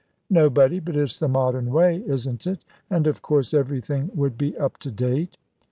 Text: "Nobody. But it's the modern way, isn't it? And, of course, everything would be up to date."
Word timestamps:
"Nobody. 0.31 0.79
But 0.79 0.95
it's 0.95 1.19
the 1.19 1.27
modern 1.27 1.69
way, 1.69 2.03
isn't 2.07 2.47
it? 2.47 2.65
And, 2.89 3.05
of 3.05 3.21
course, 3.21 3.53
everything 3.53 4.09
would 4.15 4.35
be 4.35 4.57
up 4.57 4.79
to 4.79 4.89
date." 4.89 5.37